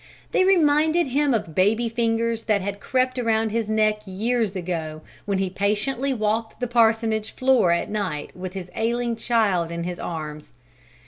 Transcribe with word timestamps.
They 0.31 0.43
reminded 0.43 1.05
him 1.09 1.31
of 1.31 1.53
baby 1.53 1.87
fingers 1.87 2.45
that 2.45 2.59
had 2.61 2.79
crept 2.79 3.19
around 3.19 3.51
his 3.51 3.69
neck 3.69 4.01
years 4.07 4.55
ago 4.55 5.01
when 5.25 5.37
he 5.37 5.47
patiently 5.51 6.11
walked 6.11 6.59
the 6.59 6.65
parsonage 6.65 7.33
floor 7.35 7.71
at 7.71 7.87
night 7.87 8.35
with 8.35 8.53
his 8.53 8.71
ailing 8.75 9.15
child 9.15 9.69
in 9.71 9.83
his 9.83 9.99
arms. 9.99 10.53